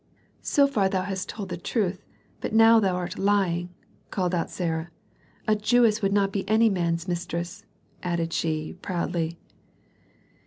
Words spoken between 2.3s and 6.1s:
but now thou art lying," called out Sarah. "A Jewess